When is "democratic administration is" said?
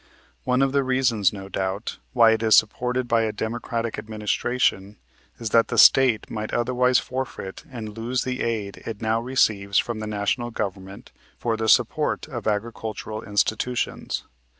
3.31-5.51